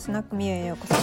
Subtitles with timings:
[0.00, 0.94] スナックミュへようこそ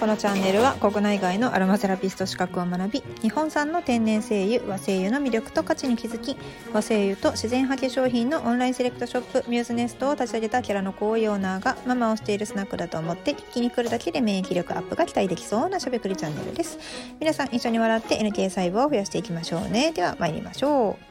[0.00, 6.36] このチャンネルは国内外のアロマセラピスト資格を学び日本産の天然精油和精油の魅力と価値に気づき
[6.72, 16.78] 和精油と自然派化粧品のオンラインセレクトショップミューズネストを立ち上げたキャラの好意オーナーがママをしているスナックだと思って聞きに来るだけで免疫力アップが期待できそうなしゃべくりチャンネルです。
[17.18, 21.08] 皆さん一緒に笑って NK 細胞を増やしていきましょうねでは参りましょう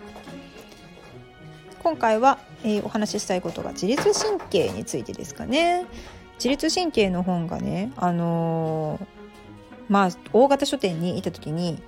[1.84, 5.86] 今回は、えー、お話ししたいことが自律神経についてですかね。
[6.37, 9.05] 自律神経の本がねあのー、
[9.89, 11.82] まあ大型書店に行った時に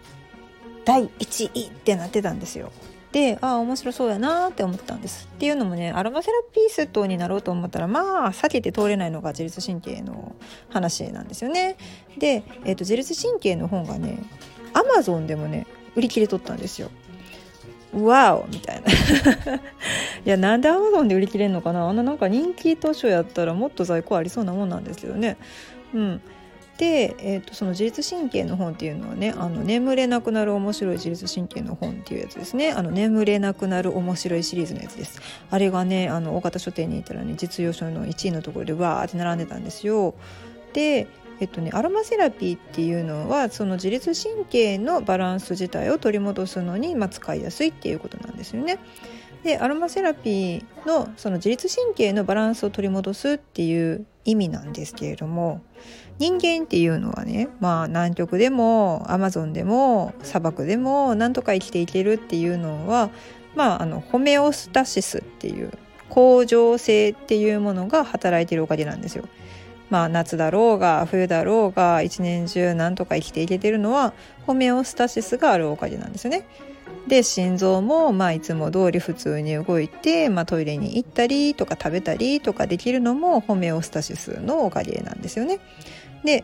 [0.86, 2.72] 第1位ってなってたんですよ。
[3.12, 5.30] でああ面白そうやなって思ったんです。
[5.36, 10.36] っていうのもねアロマセラピーストになろうと思ったらまあ避けて通れないのが自律神経の
[10.70, 11.78] 話なんですよね。
[12.18, 14.20] で、えー、と自律神経の本がね
[14.74, 16.92] アマゾンでもね売り切れとったんですよ。
[17.94, 18.92] わおみたいな。
[19.56, 19.60] い
[20.26, 21.88] やなんでアマゾンで売り切れんのかな？
[21.88, 25.38] あんななんか人気図書やったらもっと在庫ありそうなもんなんですけどね。
[25.94, 26.22] うん。
[26.78, 32.72] で、えーと、その自律神経の本っていうのはね「あの眠れなくなる面白い自律神経の本」っていうやつですね。
[32.72, 35.20] あの眠れなくなる面白いシリーズのやつです。
[35.50, 40.14] あれがねあの大型書店に行ったらね実用書の1位のところでわーって並んでたんですよ。
[40.72, 41.08] で
[41.40, 48.80] えっとね、アロマセラピーっていうのはその自律神経のバランス自体を取り戻すのに、まあ、使いやすいっていうことなんですよね。
[49.44, 55.62] でアロマセラピーのその自律神経のバランスを取り戻すっていう意味なんですけれども
[56.18, 63.12] 人間っていうのはねまあ南極でもアマゾンでも砂漠でもなんとか生きていけるっていうのは
[63.56, 65.72] まああのホメオスタシスっていう
[66.10, 69.30] 恒常性っていうものが働いてるおかげなんですよ。
[69.90, 74.14] まあ、夏だろうが冬だろうが一年中なんとか生きていけてるのは
[74.46, 76.46] ホメオスタシスがあるおかげなんですよね。
[77.08, 85.60] で心臓もまあいつも通り普通に動いて、まあ、トイレに行ったりとか食べたりとかできるのもホメオスタシスのおかげなんですよね。
[86.24, 86.44] で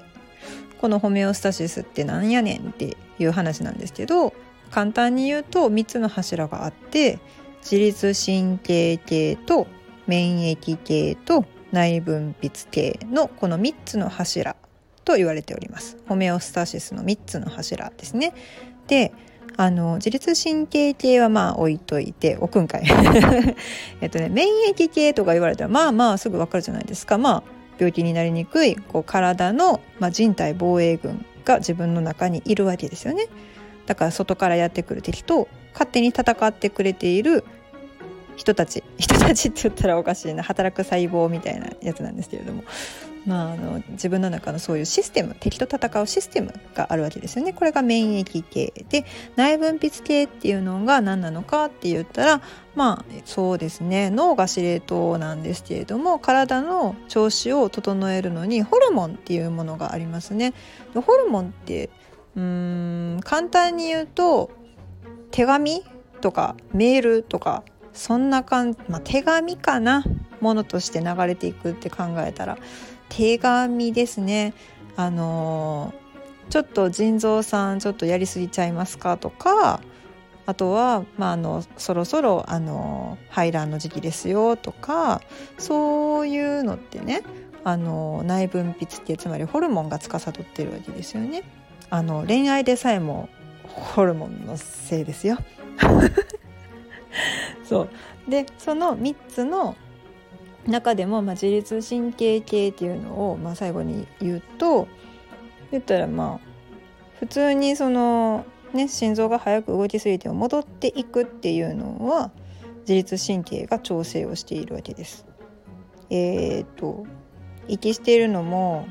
[0.79, 4.33] このホメオスタシスってなんやねんっていう話なんですけど
[4.71, 7.19] 簡単に言うと3つの柱があって
[7.61, 9.67] 自律神経系と
[10.07, 14.55] 免疫系と内分泌系のこの3つの柱
[15.03, 15.97] と言われております。
[16.07, 18.33] ホメオスタシスの3つの柱ですね。
[18.87, 19.13] で
[19.57, 22.83] あの自律神経系はまあ置いといておくんかい。
[24.01, 27.17] えっとね免疫系とか言われたらまあまあすぐ分かるじゃないですか。
[27.17, 27.43] まあ
[27.77, 33.27] 病気になりにくいこう体の、まあ、人体防衛軍が自分の中にいるわけですよね。
[33.85, 37.43] だから外からやってくる敵と勝手に戦ってくれている
[38.35, 40.43] 人たち 人たちって言ったらおかしいな。
[40.43, 42.63] 働く細胞みたいなやつなんですけれども、
[43.25, 47.53] まあ、あの自分の中のそういうシステム敵と戦うシステムがあるわけですよね。
[47.53, 52.41] これが免疫系で内分泌系っていうのが何なのかって言ったら
[52.75, 54.09] まあそうですね。
[54.09, 60.53] 脳が司令塔なんですけれども体の調子を整えるのにホルモンっていうものがありますね。
[60.93, 61.89] ホルモンって
[62.35, 64.51] うん簡単に言うと
[65.31, 65.83] 手紙
[66.21, 67.63] とかメールとか
[67.95, 70.03] そんな感じ、まあ、手紙かな
[70.41, 72.57] ものとして流れていくって考えたら
[73.09, 74.53] 手紙ですね
[74.95, 79.81] あのー、ちょっと腎臓さんちょっとやりすぎちゃいますかとか
[80.45, 85.21] あとは、まあ、あのそろそろあの排卵の時期ですよとか
[85.57, 87.23] そういうのってね
[87.63, 91.43] あの内分泌ってつまりホルモンが司ってるわけですよね。
[91.89, 93.27] あの恋愛でさえも
[93.63, 95.39] ホルモンのせいですよ。
[97.63, 97.89] そう
[98.29, 99.75] でその3つの
[100.67, 104.87] 中でも、まあ、自律神経系っていうのを、まあ、最後に言うと
[105.71, 106.55] 言ったらまあ
[107.19, 112.31] 普通にその、ね、心臓が早く動きすぎて戻っていくっていうのは
[112.81, 115.25] 自律神経が調整をしているわけです。
[116.09, 117.05] えー、っと
[117.67, 118.87] 息しているのも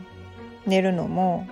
[0.66, 1.46] 寝るのも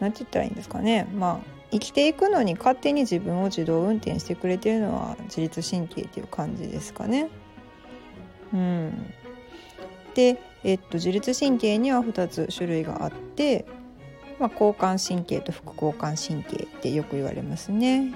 [0.00, 7.28] 何て言ったらいいんですかねまあ生きていくのに勝手に自分を自動運転してくれてるのは自律神経っていう感じですかね。
[8.52, 9.12] うん、
[10.14, 13.64] で、えっと、自律神経には2つ種類があって、
[14.38, 18.14] まあ、交感神経と副交感神経ってよく言われますね。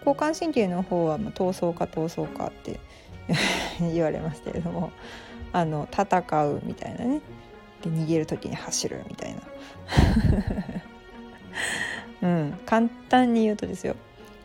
[0.00, 2.80] 交感神経の方は、闘争か闘争かって
[3.80, 4.92] 言われますけれども
[5.52, 7.20] あの戦うみたいなね
[7.82, 9.40] で逃げる時に走るみたいな
[12.22, 13.96] うん、簡単に言うとですよ。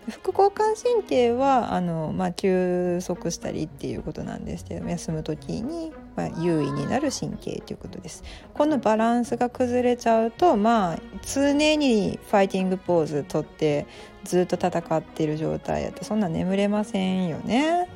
[0.09, 8.23] 副交感神経はあの、まあ、休息したりっていうことなんですけど休む時に、まあ、優位になる神経ということです。
[8.53, 13.85] このバランスが崩れちゃうとまあ常にファイティングポーズとって
[14.23, 17.89] ずっと戦ってる状態やとそんな眠れませんよね。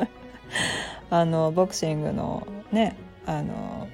[1.10, 3.88] あのボクシングのねあの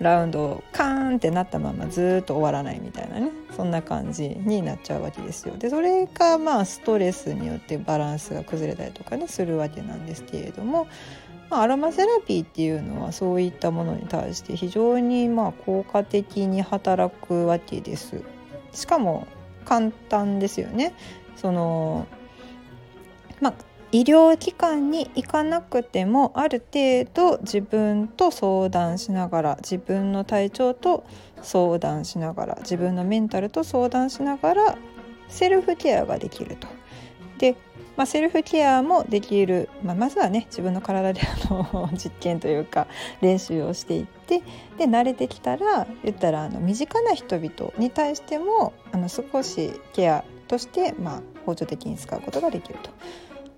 [0.00, 5.56] ラウンドカーンってなったままずっと終わらないみたいなねそんな感じになっちゃうわけですよ。
[5.56, 10.88] でそれがまあストレスによってバランスが崩れたりとかねするわけなんですけれども、
[11.48, 18.22] まあ、アロマセラピーっていうのはそういったものに対して非常にまあ効果的に働くわけです。
[18.72, 19.28] しかも
[19.64, 20.94] 簡単ですよね。
[21.36, 22.06] その
[23.40, 23.54] まあ
[23.94, 31.04] 医療機関に行かなくてもある程度自分と相談しながら自分の体調と
[31.42, 34.78] 相談しながら自分のメンタルと相談しながら
[35.28, 36.66] セルフケアができると。
[37.38, 37.54] で、
[37.96, 42.88] まあ、セルフケアもできる、まあ、まずはね自分の体であの 実験というか
[43.20, 44.40] 練習をしていって
[44.76, 52.90] で慣れてきたら言ったらあの身近な人々に対してもあの少しケアとして、まあ、補助的に使うことができると。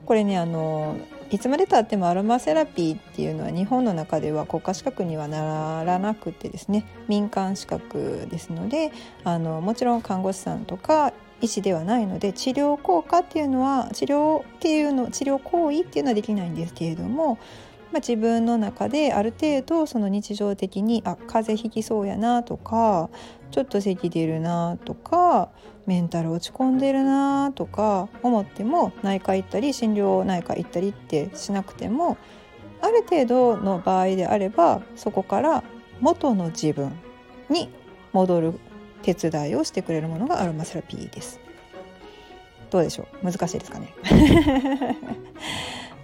[0.06, 0.96] これねあの
[1.30, 6.86] いつまでたってもアロマセラピーっていうのは日本の中では国家資格にはならなくてですね。
[7.08, 8.92] 民間資格ですので
[9.24, 17.38] あのもちろん看護師さんとか医師ではないので治療効果っていうのは治療っていうの治療行為っていうのはできないんですけれども
[17.96, 23.08] まあ、自分の中である程度その日常的にあ風邪ひきそうやなとか
[23.50, 25.48] ちょっと咳出るなとか
[25.86, 32.18] メンタル落ち込んでるなとか思っても内科行ったり心療内科行ったりってしなくても
[32.82, 35.64] ある程度の場合であればそこから
[36.00, 36.92] 元の自分
[37.48, 37.70] に
[38.12, 38.60] 戻る
[39.00, 41.40] 手伝いをしてくれるものがアロマセラピーです。
[42.68, 43.32] どうでしょう？
[43.32, 43.94] 難しいですかね？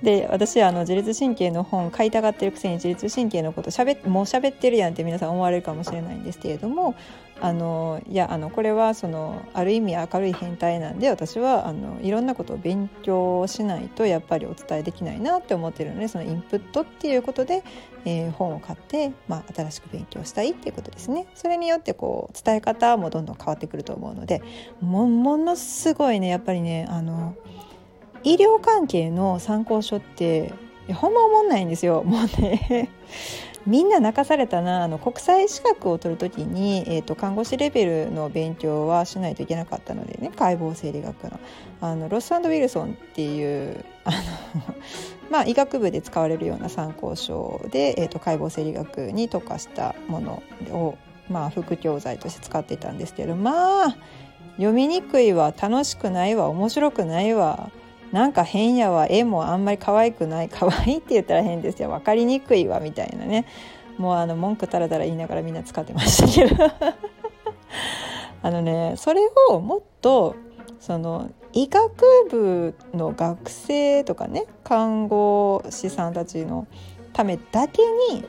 [0.02, 6.96] で私あの自律神経の本買いたがってるくせに自律神経のことしゃべもう喋ってるやんって皆さん思われるかもしれないんですけれども
[7.40, 17.64] あのいやあのこれはそのある意味明るい変態なんで私はあのいろんなことを勉強しないとやっぱりお伝えできないなって思ってるのでそのインプットっていうことで、
[18.04, 21.26] えー、本を買って、まあ、新しく勉強したいっていうことですね。
[21.34, 24.42] それによってこう伝え方もどんどん変わってくると思うので
[24.80, 27.34] もものすごいねやっぱりねあの
[28.24, 30.52] 医療関係の参考書って
[30.92, 32.02] ほんま思んないんですよ。
[32.06, 32.88] もうね
[33.64, 34.82] みんな泣かされたな。
[34.82, 40.32] あの国際資格を取る時に、えーと、看護師レベルの勉強はしないといけなかったのでね。
[40.34, 41.38] 解剖生理学の。
[41.80, 44.16] あのロスウィルソンっていうあの
[45.30, 50.42] まあ、医学部で使われるような参考書で、えーと解剖生理学に特化したもの
[50.72, 50.96] を、
[51.30, 53.96] まあ、副教材として使ってたんですけどまあ
[54.56, 55.52] 読みにくいわ。
[55.58, 56.48] 楽しくないわ。
[56.48, 57.70] 面白くないわ。
[58.12, 59.06] なんか変やわ。
[59.08, 60.48] 絵もあんまり可愛くない。
[60.52, 61.88] 可愛いって言ったら変ですよ。
[61.88, 63.46] 分かりにくいわみたいなね。
[63.98, 66.64] もうあの文句たらたら言いながらみんな使ってましたけど。
[68.44, 69.20] あのねそれ
[69.50, 70.34] をもっと
[70.80, 71.92] その医学
[72.28, 76.66] 部の学生とかね看護師さんたちの
[77.12, 78.24] ためだけに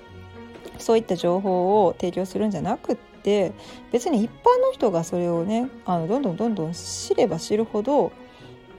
[0.78, 3.54] そういった情報を提供するんじゃなくって
[3.92, 8.12] 別に一般の人がそれをねあのどんどんどんどん知れば知るほど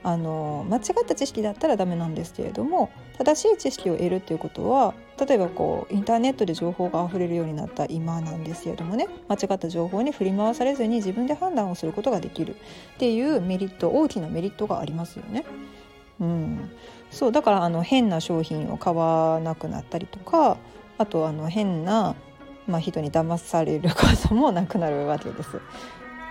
[0.07, 12.57] あの間違った知識だったらダメなんですけれども正しい知識を得るっていうことは例えばこうインターネットで情報があふれるようになった今なんですけれどもね間違った情報に振り回されずに自分で判断をすることができるっ
[12.99, 15.43] ていうメリット大きなメリットがありますよね。
[16.19, 16.69] うん、
[17.09, 20.57] そうだからあの変な商品を買わなくなったりとか
[20.99, 22.15] あとあの変な、
[22.67, 23.95] まあ、人に騙されるこ
[24.27, 25.59] ともなくなるわけです。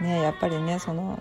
[0.01, 1.21] ね、やっぱりねその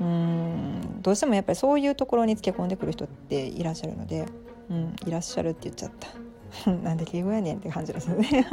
[0.00, 1.02] うん。
[1.02, 4.26] どうしてもやっぱりそういうところにつけ込んでくる人っていらっしゃるので、
[4.70, 5.92] うん、いらっしゃるって言っちゃっ
[6.64, 6.70] た。
[6.70, 8.46] なんで敬語やねんって感じですよね。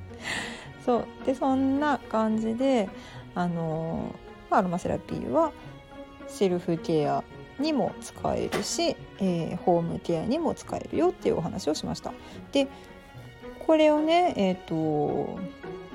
[0.84, 1.06] そう。
[1.24, 2.88] でそんな感じで
[3.34, 4.14] あの
[4.50, 5.52] アロマセラピーは
[6.28, 7.22] セルフケア
[7.58, 12.12] にも使えるし、えー、ホームケアにも使えるよっていうお話をしました。
[12.52, 12.68] で
[13.66, 15.38] これをねえっ、ー、と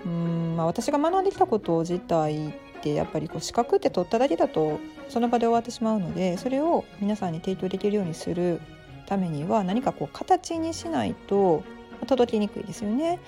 [0.06, 8.60] うん、まあ、私が学んできたこと自体ってやっぱりこう資格って取っただけだとその場で終わってしまうのでそれを皆さんに提供できるようにする
[9.06, 11.64] ためには何かこう形にしないと
[12.08, 13.20] 届きにくいですよね。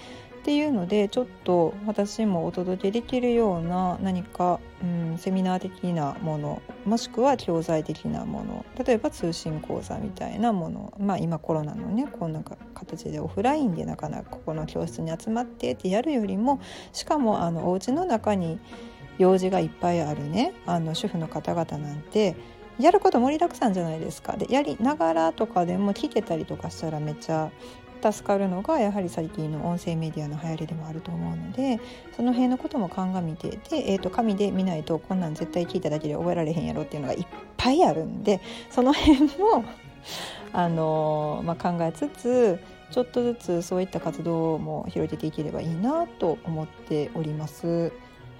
[0.44, 12.42] っていうのでちょっと私もお届けできるような何か、うん、セミナー的なものもしくは教材的なもの例えば通信講座みたいなものまあ今コロナのねこんな
[12.74, 16.60] 形でオフラインでなかなかここの教室に集まってってやるよりも
[16.92, 18.60] しかもあのお家の中に
[19.18, 22.36] 用事がいっぱいあるねあの主婦の方々なんて
[22.80, 24.36] やること盛りだくさんじゃないですか。
[24.36, 27.52] でやりながらとかでも聞けたりとかしたらめっちゃ
[28.12, 31.80] 助かるのがやはり最近の音声メディアの流行りでもあると思うので
[32.18, 39.64] その辺のことも鑑みてで、えー、と紙で見ないとこんなん絶対聞いただけで覚えられへんやろっていうのがいっぱいあるんでその辺も
[40.52, 42.60] あの、まあ、考えつつ
[42.92, 47.92] ちょっとずつそういった活動も広げていければいいなと思っております。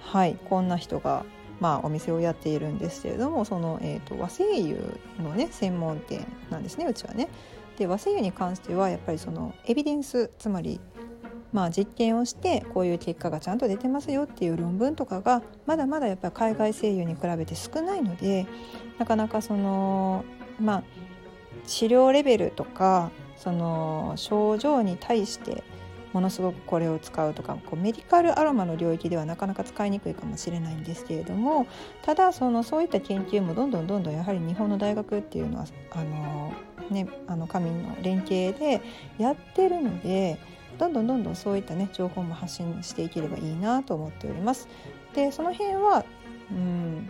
[0.04, 1.24] はいこんな人が
[1.60, 4.76] まあ、お店をやっているんですけれどもその、えーと、和製油
[5.22, 7.28] のね専門店なんですねうちはね。
[7.78, 10.80] で和製油に関してはやっぱりそのエビデンスつまり
[11.54, 18.48] まあ、実験をしてこういう結果がちゃんと出てますよっていう論文とかがまだまだやっぱり海外声優に比べて少ないので
[18.98, 20.24] なかなかその
[20.60, 20.82] まあ
[21.64, 25.62] 治療レベルとかその症状に対して
[26.14, 31.66] ものすごくこれを使うとかこうメディカルアロマの領域ではなかなか使いにくいかもしれないんですけれども
[32.02, 36.54] ただそのそういった研究もどんどんどんどんやはり日本の大学っていうのはあの、
[36.88, 38.80] ね、あの神の連携で
[39.18, 40.38] やってるので。
[40.76, 44.66] どんどんどんどんそういったね情報も発信していければいいなと思っております。
[45.14, 46.04] でその辺は
[46.50, 47.08] うん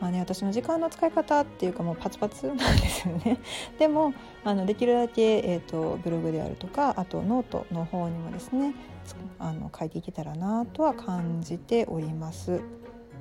[0.00, 3.38] まあね、私の時間の使い方っていうかもうパツパツなんですよね。
[3.78, 4.14] でも
[4.44, 8.74] あのできるだけ、えーと、ブログであるとかあとノートの方にもですね
[9.38, 12.62] あの書いていけたらなとは感じております。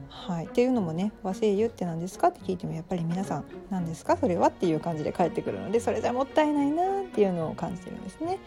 [0.08, 4.18] はい、っていうのもね和製油って何ですかって聞いてもやっぱり皆さん何ですか？
[4.18, 8.40] それはっていう感じで返ってくるのでそれじゃもったいないなっていうのを感じてるんですね。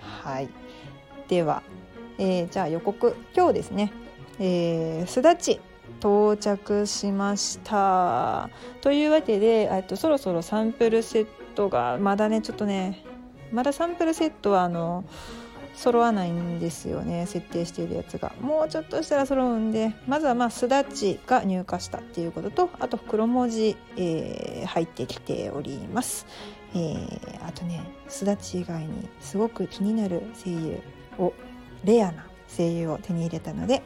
[0.00, 0.48] はい。
[1.28, 1.62] では、
[2.18, 3.16] えー、じゃあ予告。
[3.34, 3.92] 今日ですね、
[4.38, 5.60] えー、すだち。
[6.00, 8.50] 到着しました。
[8.80, 13.04] というわけでとそろそろサンプルセットがまだねちょっとね
[13.52, 15.04] まだサンプルセットはあの
[15.74, 18.32] 揃わないんですよね設定しているやつが。
[18.40, 26.26] もうちょっとしたら揃うんでまずはまあすだちが入荷したっていうこととあと黒文字、えー、入ってきております、
[26.74, 30.80] えー、あとねすだち以外にすごく気になる声優
[31.18, 31.32] を
[31.84, 33.82] レアな声優を手に入れたので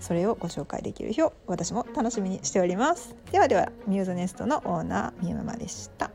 [0.00, 3.16] それをご紹介できる日を私も楽しみにしております。
[3.32, 6.10] ではではミューズネストのオーナーみゆママでした。